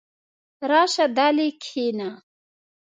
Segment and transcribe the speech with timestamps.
[0.69, 2.09] راشه دلې کښېنه!